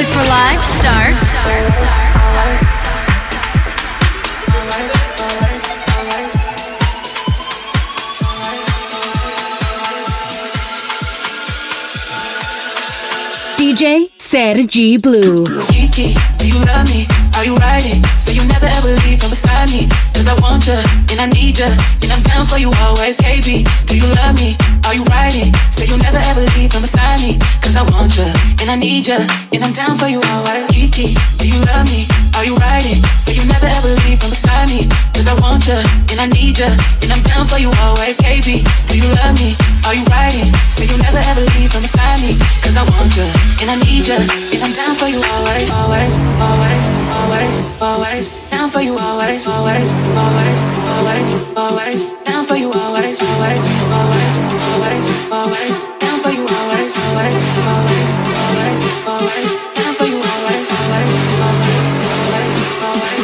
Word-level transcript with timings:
Music 0.00 0.14
for 0.14 0.28
Live 0.28 0.64
starts. 0.64 1.36
DJ 13.58 14.10
Sergi 14.16 14.96
Blue. 14.96 15.44
Kiki, 15.68 16.14
do 16.38 16.48
you 16.48 16.64
love 16.64 16.88
me? 16.88 17.19
Are 17.40 17.46
you 17.46 17.56
riding? 17.56 18.04
So 18.20 18.32
you 18.32 18.44
never 18.44 18.66
ever 18.68 18.92
leave 19.08 19.24
from 19.24 19.30
beside 19.32 19.72
me. 19.72 19.88
Cause 20.12 20.28
I 20.28 20.36
want 20.44 20.68
you, 20.68 20.76
and 21.08 21.24
I 21.24 21.24
need 21.32 21.56
you, 21.56 21.72
and 22.04 22.12
I'm 22.12 22.20
down 22.20 22.44
for 22.44 22.58
you 22.60 22.68
always, 22.84 23.16
KB. 23.16 23.64
Do 23.88 23.96
you 23.96 24.04
love 24.20 24.36
me? 24.36 24.60
Are 24.84 24.92
you 24.92 25.04
riding? 25.08 25.48
So 25.72 25.88
you 25.88 25.96
never 25.96 26.20
ever 26.20 26.44
leave 26.52 26.68
from 26.68 26.84
beside 26.84 27.16
me. 27.24 27.40
Cause 27.64 27.80
I 27.80 27.84
want 27.88 28.12
you, 28.20 28.28
and 28.60 28.68
I 28.68 28.76
need 28.76 29.08
you, 29.08 29.16
and 29.56 29.64
I'm 29.64 29.72
down 29.72 29.96
for 29.96 30.04
you 30.12 30.20
always. 30.28 30.68
Kiki, 30.68 31.16
do 31.40 31.48
you 31.48 31.56
love 31.64 31.88
me? 31.88 32.04
Are 32.36 32.44
you 32.44 32.60
riding? 32.60 33.00
So 33.16 33.32
you 33.32 33.48
never 33.48 33.72
ever 33.72 33.88
leave 34.04 34.20
from 34.20 34.36
beside 34.36 34.68
me. 34.68 34.84
Cause 35.16 35.24
I 35.24 35.32
want 35.40 35.64
you, 35.64 35.80
and 36.12 36.20
I 36.20 36.28
need 36.28 36.60
you, 36.60 36.68
and 36.68 37.08
I'm 37.08 37.24
down 37.24 37.48
for 37.48 37.56
you 37.56 37.72
always, 37.80 38.20
KB. 38.20 38.60
Do 38.84 39.00
you 39.00 39.08
love 39.16 39.32
me? 39.40 39.56
Are 39.88 39.96
you 39.96 40.04
you 40.90 40.98
never 40.98 41.22
ever 41.30 41.42
leave 41.54 41.70
from 41.70 41.82
beside 41.82 42.20
me. 42.20 42.34
Cause 42.62 42.76
I 42.76 42.82
want 42.82 43.14
you, 43.14 43.26
and 43.62 43.70
I 43.70 43.76
need 43.86 44.06
you, 44.06 44.18
and 44.18 44.60
I'm 44.62 44.72
down 44.74 44.96
for 44.96 45.06
you 45.06 45.22
always, 45.22 45.70
always, 45.70 46.18
always, 46.18 46.84
always, 47.14 47.29
always. 47.30 47.82
Always. 47.82 48.50
Down 48.50 48.68
for 48.70 48.80
you 48.80 48.98
always, 48.98 49.46
always, 49.46 49.92
always, 49.94 50.64
always, 50.64 51.34
always. 51.56 52.04
Down 52.24 52.44
for 52.44 52.56
you 52.56 52.72
always, 52.72 53.22
always, 53.22 53.66
always, 53.98 54.38
always, 54.70 55.06
always. 55.30 55.76
Down 56.00 56.18
for 56.20 56.30
you 56.30 56.46
always, 56.46 56.96
always, 56.98 57.38
always, 57.70 58.10
always, 58.34 58.82
always. 59.06 59.50
Down 59.78 59.94
for 59.94 60.06
you 60.06 60.18
always, 60.18 60.70
always, 60.74 61.10
always, 61.20 61.46
always, 61.46 62.30
always. 62.32 63.20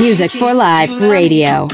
Music 0.00 0.30
for 0.32 0.52
Live 0.52 1.00
Radio. 1.00 1.68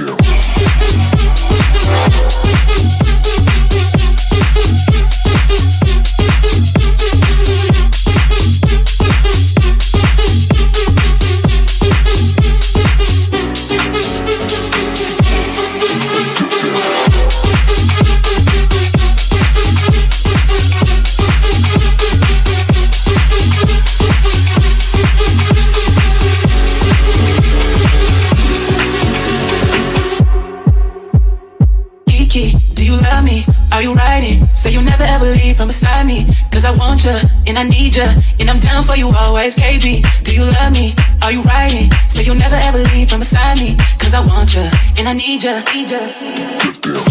From 35.61 35.69
beside 35.69 36.07
me. 36.07 36.25
Cause 36.49 36.65
I 36.65 36.73
want 36.73 37.05
you, 37.05 37.13
and 37.45 37.61
I 37.61 37.69
need 37.69 37.93
you, 37.93 38.09
and 38.41 38.49
I'm 38.49 38.61
down 38.61 38.83
for 38.83 38.97
you 38.97 39.13
always, 39.13 39.53
KB. 39.61 40.01
Do 40.25 40.33
you 40.33 40.49
love 40.57 40.73
me? 40.73 40.97
Are 41.21 41.29
you 41.31 41.43
riding? 41.45 41.93
Say 42.09 42.25
you'll 42.25 42.41
never 42.41 42.57
ever 42.57 42.81
leave 42.97 43.13
from 43.13 43.21
beside 43.21 43.61
me. 43.61 43.77
Cause 44.01 44.17
I 44.17 44.25
want 44.25 44.57
you, 44.57 44.65
and 44.97 45.05
I 45.05 45.13
need 45.13 45.45
you. 45.45 45.61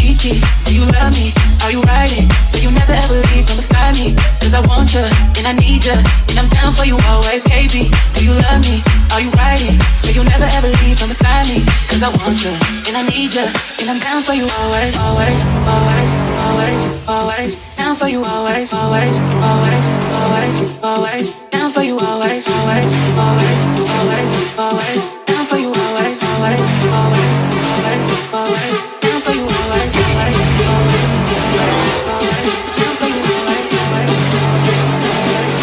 Kiki, 0.02 0.42
do 0.66 0.74
you 0.74 0.82
love 0.98 1.14
me? 1.14 1.30
Are 1.62 1.70
you 1.70 1.86
riding? 1.86 2.26
Say 2.42 2.66
you'll 2.66 2.74
never 2.74 2.98
ever 2.98 3.22
leave 3.30 3.46
from 3.46 3.62
beside 3.62 3.94
me. 4.02 4.18
Cause 4.42 4.58
I 4.58 4.66
want 4.66 4.98
you, 4.98 5.06
and 5.38 5.46
I 5.46 5.54
need 5.54 5.86
you, 5.86 5.94
and 5.94 6.38
I'm 6.42 6.50
down 6.50 6.74
for 6.74 6.90
you 6.90 6.98
always, 7.06 7.46
KB. 7.46 7.86
Do 8.18 8.26
you 8.26 8.34
love 8.34 8.66
me? 8.66 8.82
Are 9.14 9.22
you 9.22 9.30
riding? 9.38 9.78
Say 10.02 10.18
you'll 10.18 10.26
never 10.26 10.50
ever 10.58 10.74
leave 10.82 10.98
from 10.98 11.14
beside 11.14 11.46
me. 11.54 11.62
Cause 11.86 12.02
I 12.02 12.10
want 12.18 12.42
you, 12.42 12.54
and 12.90 12.98
I 12.98 13.06
need 13.14 13.30
you, 13.30 13.46
and 13.46 13.94
I'm 13.94 14.02
down 14.02 14.26
for 14.26 14.34
you 14.34 14.50
always, 14.58 14.98
always, 14.98 15.38
always, 15.70 16.12
always, 16.50 16.82
always. 17.06 17.69
Down 17.90 17.98
for 17.98 18.08
you 18.08 18.24
always, 18.24 18.72
always, 18.72 19.20
always, 19.20 19.90
always, 20.14 20.62
always. 20.84 21.32
Down 21.50 21.72
for 21.72 21.82
you 21.82 21.98
always, 21.98 22.48
always, 22.48 22.94
always, 23.18 23.66
always, 23.98 24.36
always. 24.60 25.06
Down 25.26 25.46
for 25.48 25.58
you 25.58 25.74
always, 25.74 26.22
always, 26.22 26.62
always, 26.86 27.42
always, 27.66 28.12
always. 28.32 28.78
Down 29.02 29.22
for 29.26 29.34
you 29.34 29.42
always, 29.42 29.98
always, 30.06 30.38
always, 30.70 31.10
always, 31.50 31.82
always. 32.14 32.54
Down 32.78 32.94
for 32.94 33.10
you 33.10 33.26
always, 33.26 33.74
always, 33.82 34.14
always, 34.38 34.86
always. 35.10 35.58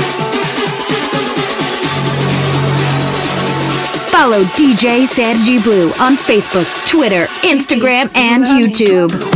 Follow 4.10 4.42
DJ 4.58 5.06
Sergi 5.06 5.58
Blue 5.62 5.92
on 6.00 6.16
Facebook, 6.16 6.66
Twitter, 6.90 7.26
Instagram, 7.44 8.10
and 8.16 8.42
YouTube. 8.46 9.35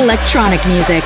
Electronic 0.00 0.66
music. 0.66 1.04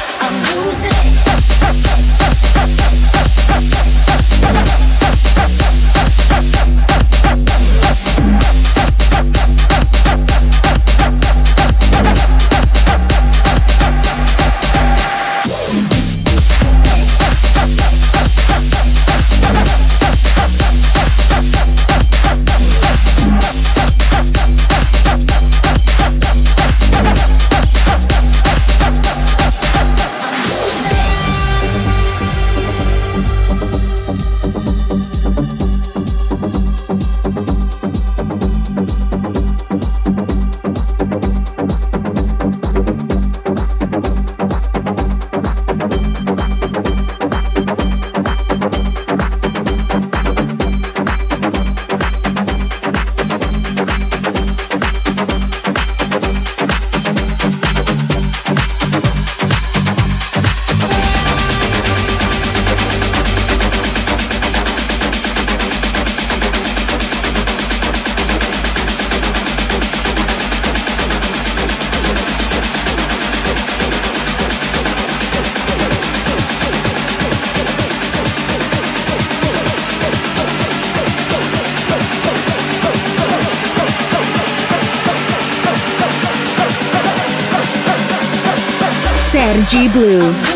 Blue. 89.74 90.53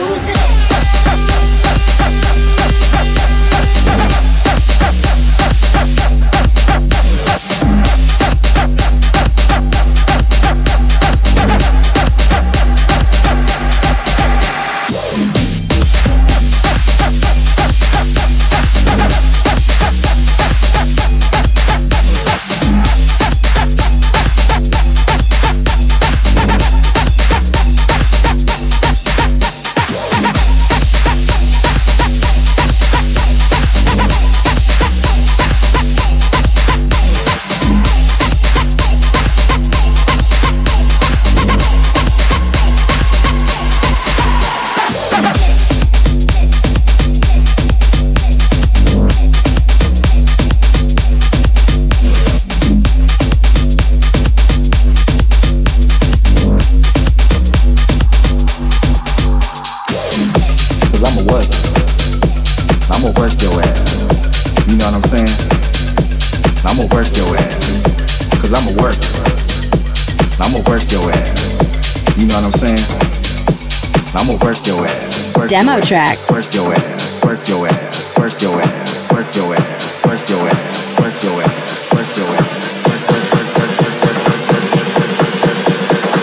Track. 75.89 76.19
Work 76.31 76.53
your 76.53 76.75
ass, 76.75 77.25
work 77.25 77.49
your 77.49 77.67
ass, 77.67 78.19
work 78.19 78.43
your 78.43 78.61
ass, 78.61 79.11
work 79.11 79.35
your 79.35 79.55
ass, 79.55 80.05
work 80.05 80.29
your 80.29 80.47
ass, 80.51 81.01
work 81.01 81.23
your 81.23 81.41
ass, 81.41 81.95
work 81.95 82.17
your 82.19 82.29
ass. 82.37 82.83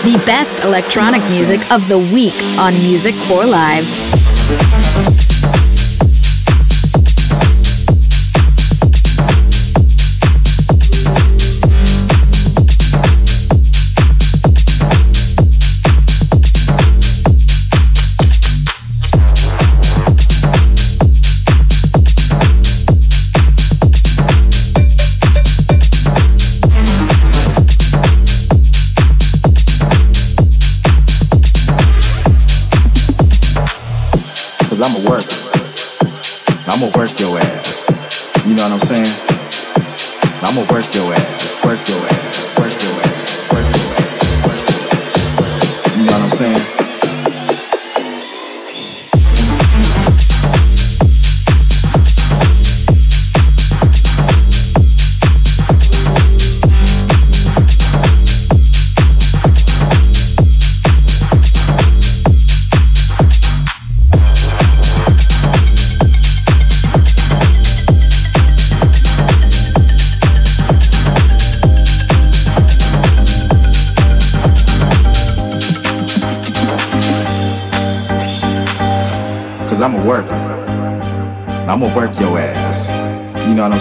The 0.04 0.22
best 0.24 0.62
electronic 0.62 1.22
music 1.30 1.58
of 1.72 1.88
the 1.88 1.98
week 1.98 2.40
on 2.60 2.74
Music 2.74 3.16
for 3.16 3.44
Live. 3.44 5.25
Cause 34.76 34.92
I'ma 34.92 35.08
work. 35.08 35.24
I'ma 36.68 36.86
work 36.98 37.18
your 37.18 37.38
ass. 37.38 37.88
You 38.46 38.56
know 38.56 38.64
what 38.64 38.72
I'm 38.72 38.80
saying? 38.80 39.08
I'ma 40.42 40.70
work 40.70 40.84
your 40.94 41.14
ass. 41.14 41.64
Work 41.64 41.80
your 41.88 42.04
ass. 42.04 42.45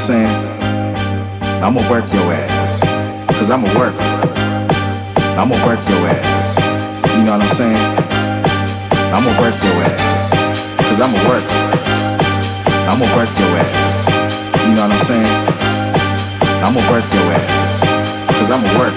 saying? 0.06 0.30
I'ma 1.66 1.82
work 1.90 2.06
your 2.14 2.30
ass. 2.32 2.82
Cause 3.38 3.50
I'ma 3.50 3.66
work. 3.74 3.96
I'ma 5.34 5.58
work 5.66 5.82
your 5.90 6.06
ass. 6.06 6.62
You 7.18 7.26
know 7.26 7.34
what 7.34 7.42
I'm 7.42 7.50
saying? 7.50 7.86
I'ma 9.10 9.34
work 9.42 9.58
your 9.66 9.82
ass. 9.82 10.30
Cause 10.86 11.02
I'ma 11.02 11.18
work. 11.26 11.42
I'ma 12.86 13.06
work 13.18 13.34
your 13.42 13.54
ass. 13.58 14.06
You 14.70 14.76
know 14.78 14.86
what 14.86 14.94
I'm 14.94 15.02
saying? 15.02 15.34
I'ma 16.62 16.82
work 16.94 17.06
your 17.10 17.28
ass. 17.42 17.82
Cause 18.38 18.52
I'ma 18.54 18.70
work. 18.78 18.94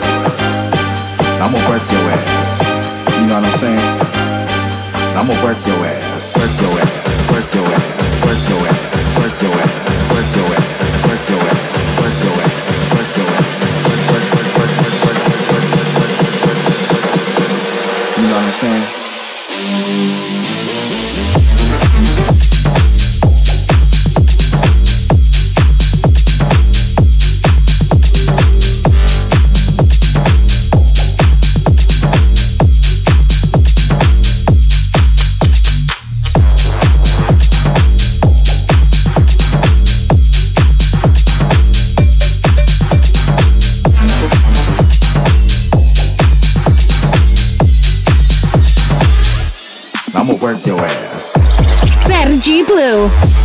I'ma 1.40 1.58
work 1.72 1.84
your 1.88 2.04
ass. 2.20 2.60
You 3.16 3.26
know 3.28 3.40
what 3.40 3.48
I'm 3.48 3.52
saying? 3.52 4.28
I'ma 5.16 5.32
work 5.42 5.56
your 5.66 5.80
ass, 5.86 6.36
work 6.36 6.52
your 6.60 6.78
ass, 6.78 7.32
work 7.32 7.48
your 7.54 7.66
ass, 7.66 8.22
work 8.28 8.38
your 8.48 8.62
ass, 8.68 9.18
work 9.18 9.37
Show. 52.98 53.37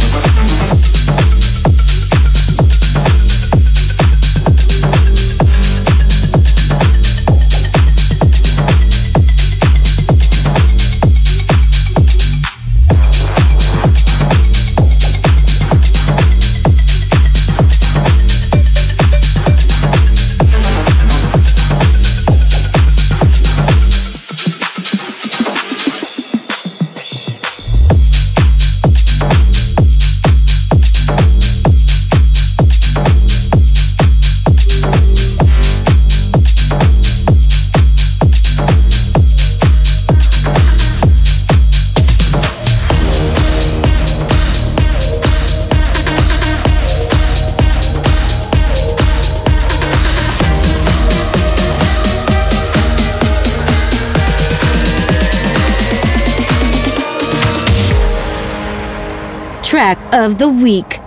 track 59.74 59.98
of 60.13 60.38
the 60.38 60.48
week. 60.48 61.00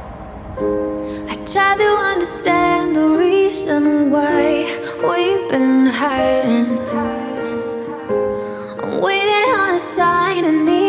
I 1.30 1.36
try 1.46 1.76
to 1.76 1.90
understand 2.12 2.96
the 2.96 3.06
reason 3.10 4.10
why 4.10 4.66
we've 5.06 5.48
been 5.48 5.86
hiding. 5.86 6.76
I'm 8.82 9.00
waiting 9.00 9.50
on 9.60 9.76
a 9.76 9.78
sign 9.78 10.44
and 10.44 10.66
need. 10.66 10.85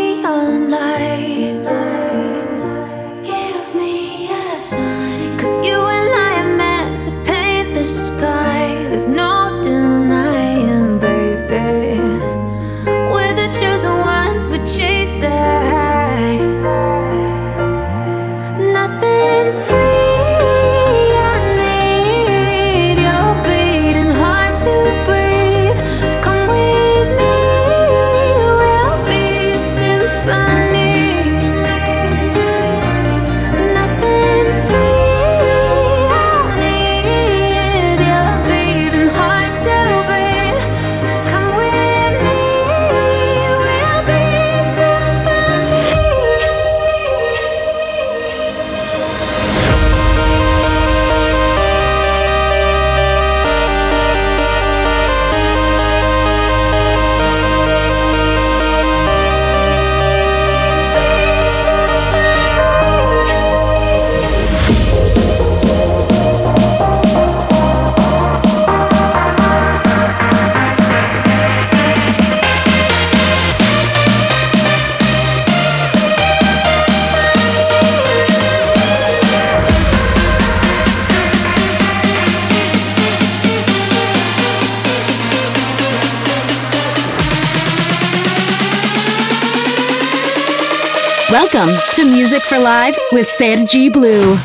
Welcome 91.57 91.81
to 91.95 92.05
Music 92.05 92.43
for 92.43 92.59
Live 92.59 92.95
with 93.11 93.27
Sergi 93.27 93.89
Blue. 93.89 94.37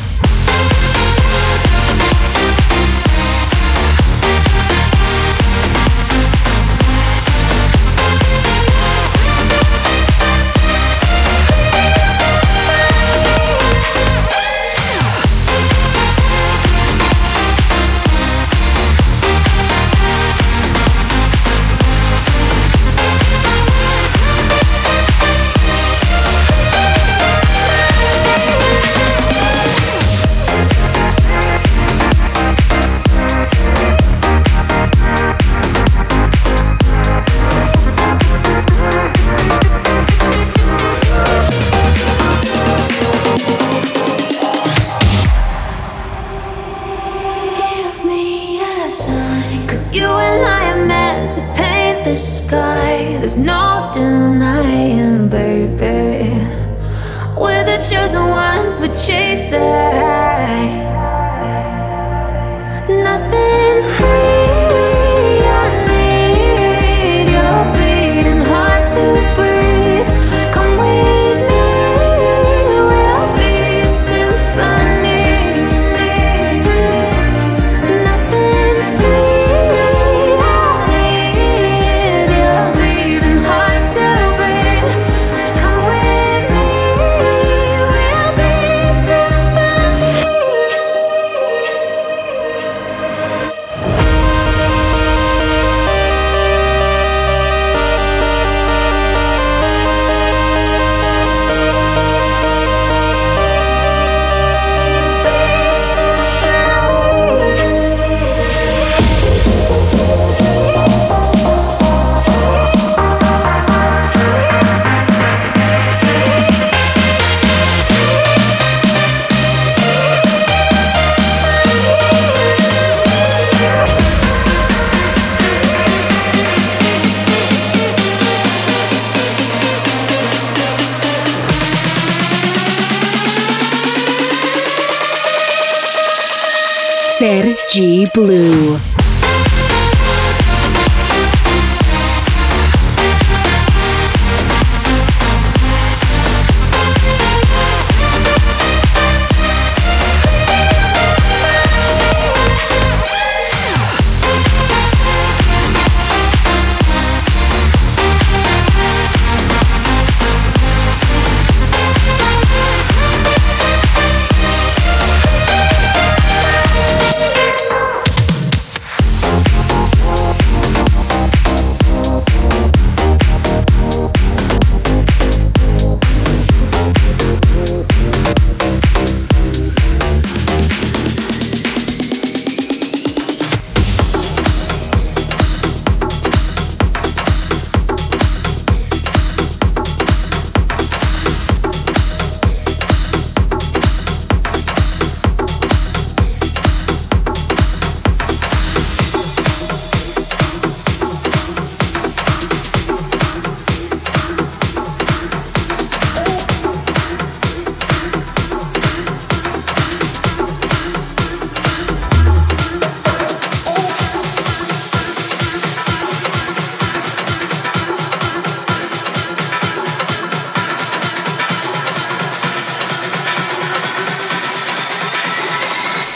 Blue. 138.14 138.91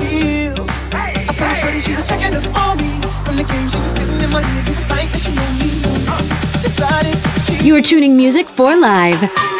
Hey, 0.00 1.12
I 1.16 1.32
saw 1.32 1.44
hey, 1.46 1.60
shorty, 1.60 1.80
she 1.80 1.94
was 1.94 2.08
checking 2.08 2.34
up 2.34 2.58
on 2.58 2.76
me. 2.78 3.00
From 3.24 3.36
the 3.36 3.44
game, 3.44 3.68
she 3.68 3.78
was 3.78 3.92
in 4.22 4.30
my 4.30 4.42
head, 4.42 4.66
that 5.12 5.20
she 5.20 5.30
me. 5.30 6.62
Decided 6.62 7.16
she 7.42 7.64
You 7.64 7.76
are 7.76 7.82
tuning 7.82 8.16
music 8.16 8.48
for 8.48 8.74
live. 8.76 9.51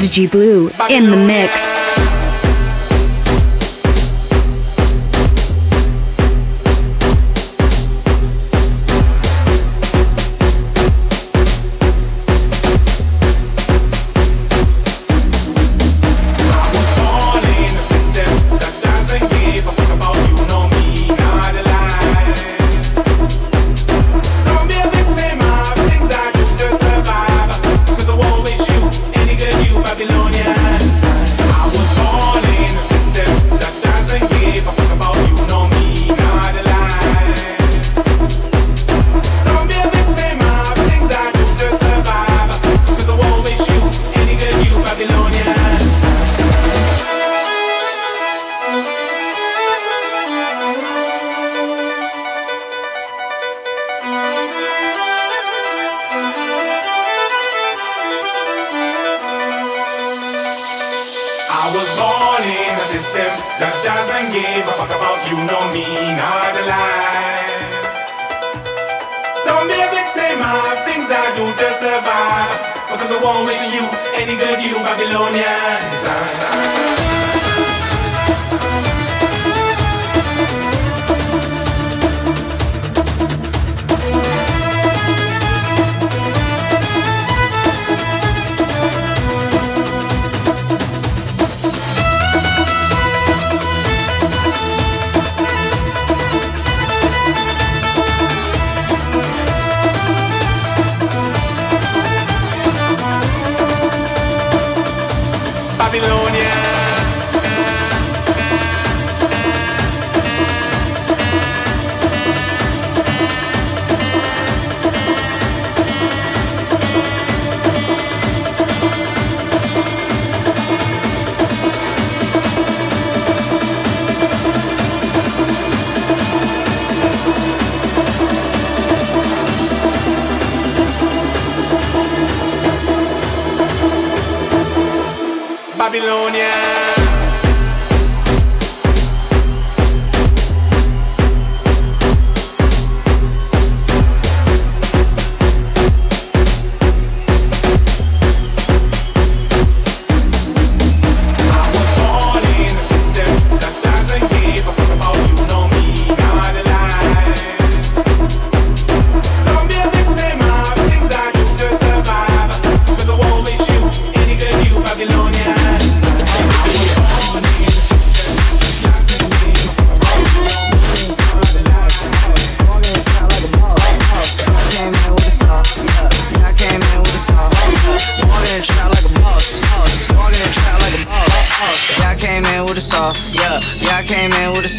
Sergi 0.00 0.26
Blue 0.26 0.70
in 0.88 1.10
the 1.10 1.16
mix. 1.26 1.79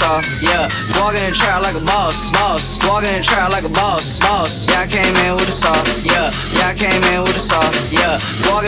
Radio. 0.01 0.65
Walking 0.97 1.21
and 1.21 1.35
trap 1.35 1.61
like 1.61 1.75
a 1.75 1.85
boss, 1.85 2.31
moss, 2.33 2.81
walking 2.87 3.09
and 3.13 3.23
trap 3.23 3.51
like 3.51 3.63
a 3.63 3.69
boss, 3.69 4.19
moss. 4.21 4.65
Yeah, 4.67 4.81
I 4.81 4.87
came 4.87 5.13
in 5.21 5.37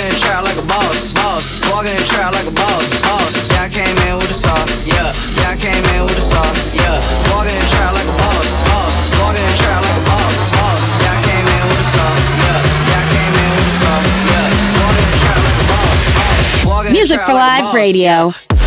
the 0.09 0.17
trap 0.21 0.43
like 0.45 0.57
a 0.57 0.65
boss, 0.69 1.13
moss, 1.17 1.61
walking 1.73 1.89
and 1.89 2.05
trap 2.05 2.33
like 2.37 2.45
a 2.45 2.53
boss. 2.53 2.85
Moss, 3.01 3.49
yeah, 3.49 3.65
came 3.73 3.97
in 4.05 4.13
with 4.21 4.29
a 4.29 4.37
song, 4.37 4.61
yeah, 4.85 5.09
yeah, 5.41 5.53
I 5.53 5.57
came 5.57 5.81
in 5.97 6.01
with 6.05 6.21
a 6.21 6.21
soft, 6.21 6.53
yeah. 6.77 7.01
Walking 7.33 7.57
and 7.57 7.69
track 7.73 7.93
like 7.97 8.05
a 8.05 8.15
boss, 8.21 8.49
moss, 8.69 8.93
walk 9.17 9.33
in 9.33 9.41
the 9.41 9.57
trap 9.57 9.81
like 9.81 9.97
a 9.97 10.05
boss. 10.05 10.37
Moss, 10.53 10.85
yeah, 11.01 11.17
came 11.25 11.49
in 11.49 11.63
with 11.65 11.81
a 11.81 11.87
soft, 11.97 12.21
yeah, 12.45 12.61
yeah, 12.89 13.01
I 13.01 13.09
came 13.09 13.33
in 13.33 13.49
with 13.57 13.73
a 13.73 13.75
soft, 13.81 14.05
yeah. 14.29 14.53
Walking 16.69 16.93
and 16.93 17.09
trap 17.09 17.25
like 17.25 17.57
a 17.57 17.65
boss. 17.65 17.89
Yeah. 17.97 18.62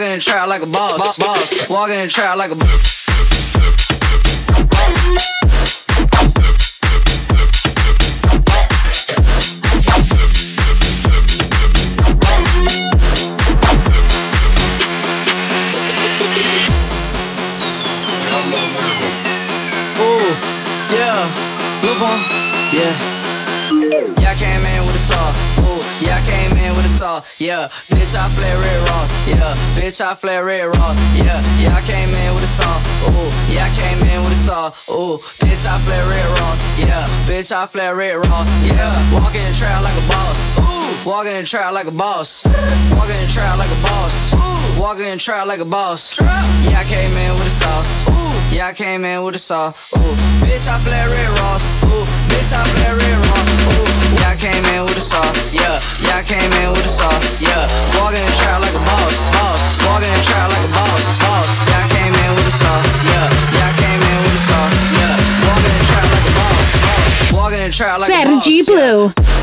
Walking 0.00 0.12
in 0.14 0.18
the 0.18 0.24
trap 0.24 0.48
like 0.48 0.62
a 0.62 0.66
boss, 0.66 1.18
boss. 1.18 1.68
Walking 1.68 1.96
in 1.96 2.00
the 2.00 2.08
trap 2.08 2.38
like 2.38 2.50
a. 2.52 2.99
Yeah, 27.00 27.64
bitch, 27.88 28.12
I 28.12 28.28
flare 28.28 28.60
red 28.60 28.80
raw, 28.90 29.08
yeah. 29.24 29.54
Bitch, 29.72 30.02
I 30.04 30.14
flare 30.14 30.44
red 30.44 30.66
raw, 30.76 30.92
yeah. 31.16 31.40
Yeah, 31.56 31.72
I 31.72 31.80
came 31.80 32.12
in 32.12 32.34
with 32.34 32.44
a 32.44 32.52
song, 32.52 32.76
ooh. 33.08 33.32
Yeah, 33.48 33.64
I 33.64 33.72
came 33.72 33.96
in 34.04 34.20
with 34.20 34.32
a 34.32 34.40
song, 34.44 34.72
ooh. 34.90 35.16
Bitch, 35.40 35.64
I 35.64 35.78
flare 35.80 36.04
red 36.04 36.28
raw, 36.36 36.52
yeah. 36.76 37.04
Bitch, 37.24 37.52
I 37.52 37.64
flare 37.64 37.96
red 37.96 38.16
raw, 38.28 38.44
yeah. 38.60 38.92
Walking 39.16 39.40
in 39.40 39.48
the 39.48 39.56
trap 39.56 39.80
like 39.82 39.96
a 39.96 40.06
boss, 40.12 40.60
ooh. 40.60 41.08
Walking 41.08 41.32
in 41.32 41.40
the 41.40 41.48
trap 41.48 41.72
like 41.72 41.86
a 41.86 41.90
boss, 41.90 42.44
walking 42.92 43.16
in 43.16 43.24
the 43.24 43.32
trap 43.32 43.56
like 43.56 43.72
a 43.72 43.80
boss, 43.80 44.34
ooh. 44.34 44.78
Walking 44.78 45.06
in 45.06 45.16
the 45.16 45.24
trap 45.24 45.46
like 45.46 45.60
a 45.60 45.64
boss, 45.64 46.20
yeah. 46.20 46.28
I 46.76 46.84
came 46.84 47.16
in 47.16 47.32
with 47.32 47.48
a 47.48 47.56
sauce, 47.64 48.04
ooh. 48.12 48.54
Yeah, 48.54 48.66
I 48.66 48.74
came 48.74 49.06
in 49.06 49.24
with 49.24 49.36
a 49.36 49.38
sauce, 49.38 49.72
ooh. 49.96 50.12
Bitch, 50.44 50.68
I 50.68 50.76
flare 50.84 51.08
red 51.08 51.30
raw, 51.40 51.56
ooh. 51.88 52.04
Bitch, 52.30 52.54
I 52.54 52.62
flare 52.74 52.94
red 52.96 53.18
raw, 53.26 53.42
ooh. 53.42 53.86
Yeah, 54.16 54.32
I 54.32 54.36
came 54.38 54.64
in 54.74 54.82
with 54.86 54.96
a 54.96 55.04
sauce, 55.04 55.38
yeah. 55.52 55.82
Yeah, 56.00 56.18
I 56.18 56.22
came 56.22 56.50
in 56.62 56.70
with 56.70 56.86
a 56.86 56.88
sauce 56.88 57.30
yeah. 57.40 57.66
Walking 57.96 58.20
in 58.20 58.32
trap 58.36 58.60
like 58.60 58.76
a 58.76 58.82
boss, 58.84 59.16
boss. 59.32 59.60
Walking 59.88 60.12
in 60.12 60.22
trap 60.22 60.52
like 60.52 60.64
a 60.64 60.72
boss, 60.76 61.18
boss. 61.18 61.48
Yeah, 61.66 61.80
I 61.80 61.88
came 61.88 62.14
in 62.14 62.30
with 62.36 62.46
a 62.46 62.54
saw, 62.54 62.76
yeah. 63.08 63.26
Yeah, 63.56 63.68
I 63.68 63.72
came 63.80 64.00
in 64.00 64.18
with 64.22 64.36
a 64.36 64.42
saw, 64.44 64.62
yeah. 65.00 65.16
Walking 65.48 65.74
in 65.74 65.84
trap 65.88 66.06
like 66.12 66.26
a 66.28 66.32
boss, 66.36 66.68
boss. 66.84 67.32
Walking 67.32 67.60
in 67.64 67.72
trap 67.72 68.00
like 68.00 68.10
a 68.12 68.24
boss. 68.28 68.66
Blue. 68.66 69.12
Yeah. 69.16 69.39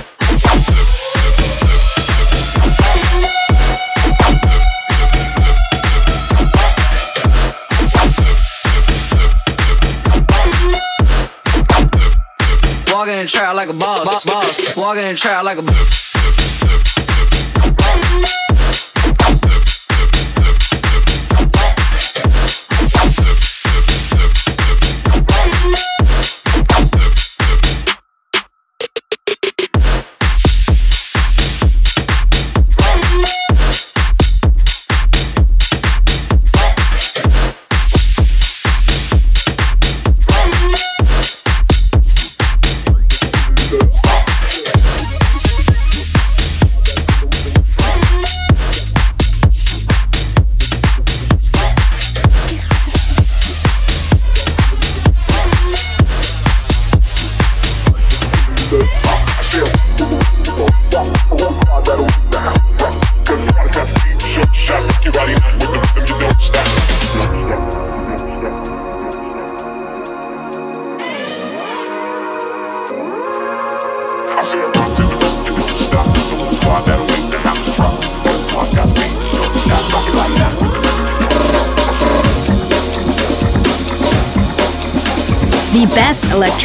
Walking 13.08 13.20
in 13.22 13.26
the 13.26 13.32
trap 13.32 13.56
like 13.56 13.70
a 13.70 13.74
boss. 13.74 14.26
boss. 14.26 14.76
Walking 14.76 15.04
in 15.04 15.12
the 15.12 15.16
trap 15.16 15.46
like 15.46 15.58
a. 15.58 16.07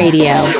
Radio. 0.00 0.59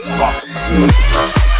Rock. 0.00 1.51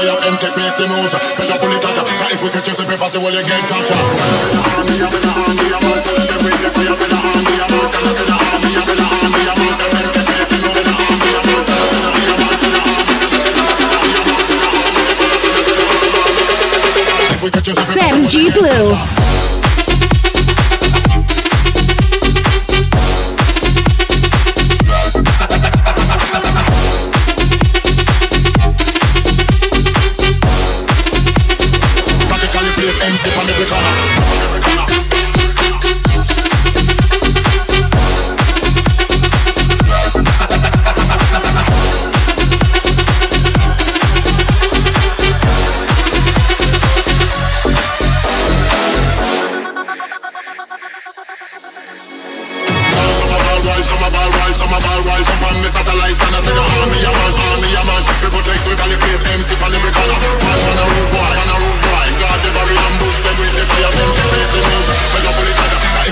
fire, 0.00 0.20
them 0.20 0.36
take 0.38 0.54
place 0.54 0.74
the 0.76 0.86
news. 0.88 1.12
Better 1.12 1.58
pull 1.60 1.72
it 1.72 1.84
out, 1.84 1.98
if 2.32 2.42
we 2.42 2.50
catch 2.50 2.68
you, 2.68 2.74
say, 2.74 2.84
preface, 2.84 3.16
will 3.16 3.32
you 3.32 3.44
get 3.44 3.68
touch? 3.68 4.89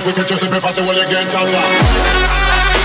if 0.08 0.16
it 0.16 0.20
is 0.20 0.26
just 0.26 0.42
it 0.42 0.48
preface, 0.48 0.78
well, 0.80 0.94
you 0.94 1.06
get 1.10 1.24
a. 1.34 2.77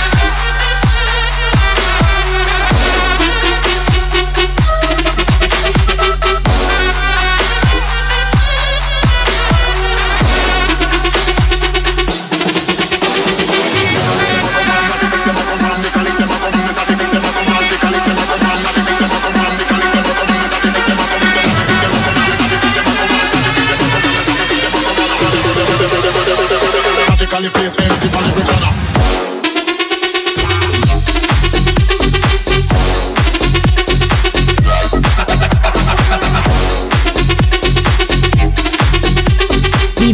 the 27.44 27.50
place, 27.50 27.76
MC 27.78 28.10
corner. 28.10 28.30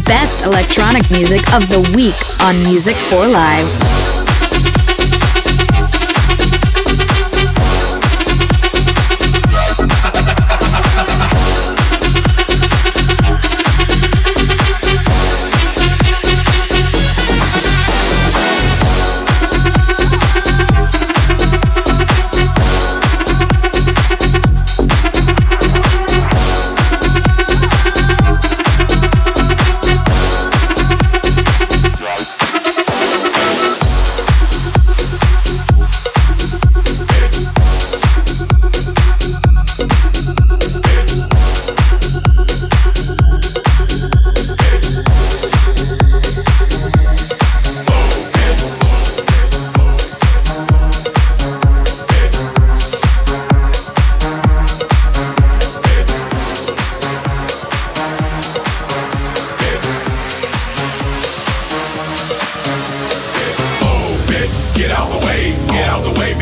best 0.05 0.43
electronic 0.43 1.07
music 1.11 1.41
of 1.53 1.61
the 1.69 1.79
week 1.95 2.15
on 2.41 2.55
Music 2.63 2.95
for 2.95 3.27
Live. 3.27 4.08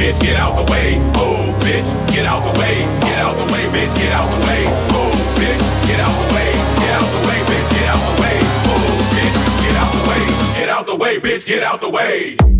bitch, 0.07 0.21
get 0.21 0.37
out 0.37 0.55
the 0.55 0.71
way. 0.71 0.95
Oh, 1.15 1.59
bitch, 1.59 1.89
get 2.13 2.25
out 2.25 2.41
the 2.43 2.59
way. 2.59 2.75
Get 3.01 3.19
out 3.19 3.35
the 3.35 3.43
way, 3.51 3.63
bitch, 3.75 3.93
get 3.95 4.11
out 4.13 4.29
the 4.31 4.39
way. 4.47 4.63
Oh, 4.95 5.11
bitch, 5.35 5.63
get 5.87 5.99
out 5.99 6.15
the 6.15 6.27
way. 6.35 6.51
Get 6.79 6.91
out 6.95 7.07
the 7.11 7.21
way, 7.27 7.39
bitch, 7.49 7.69
get 7.75 7.87
out 7.91 8.03
the 8.07 8.21
way. 8.21 8.37
Oh, 8.71 8.87
bitch, 9.15 9.37
get 9.63 9.75
out 9.75 9.91
the 9.91 10.03
way. 10.09 10.23
Get 10.59 10.69
out 10.69 10.85
the 10.85 10.95
way, 10.95 11.19
bitch, 11.19 11.47
get 11.47 11.63
out 11.63 11.81
the 11.81 11.89
way. 11.89 12.56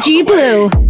G 0.00 0.22
Blue. 0.22 0.89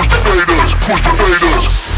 Push 0.00 0.08
the 0.08 0.16
faders, 0.16 0.72
push 0.80 1.02
the 1.02 1.10
faders. 1.10 1.90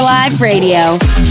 Live 0.00 0.40
Radio. 0.40 1.27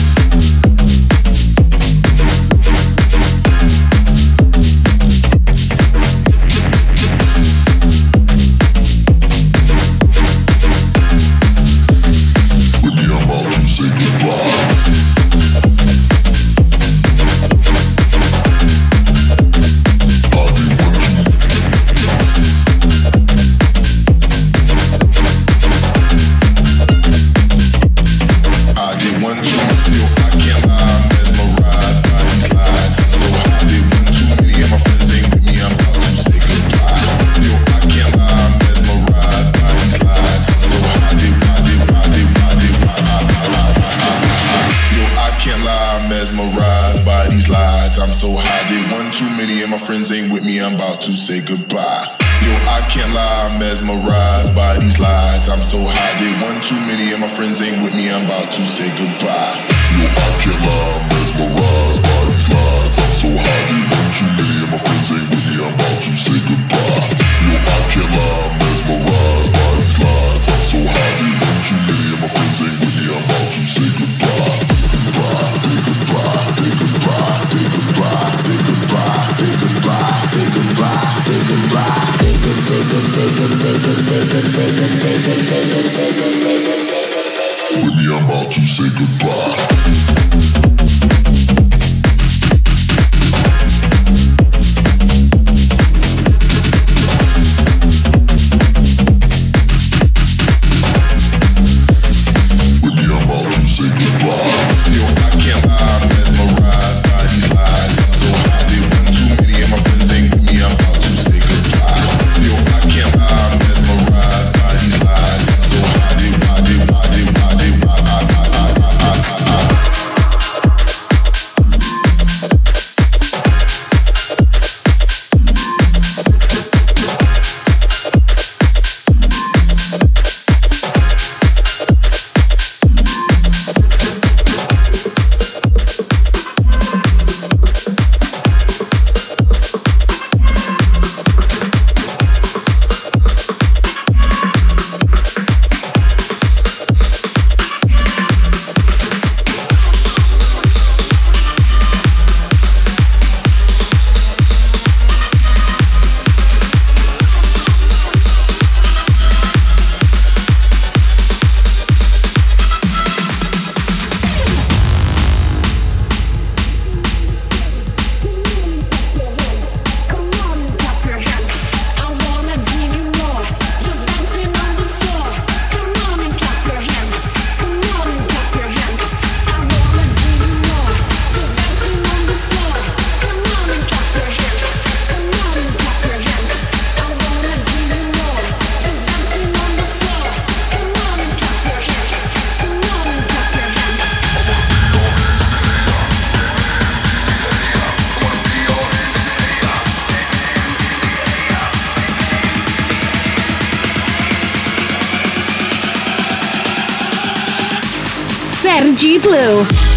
RG 208.78 209.17
Blue. 209.23 209.96